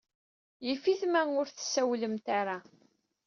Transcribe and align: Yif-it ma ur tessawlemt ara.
Yif-it 0.65 1.01
ma 1.11 1.21
ur 1.39 1.47
tessawlemt 1.49 2.27
ara. 2.39 2.57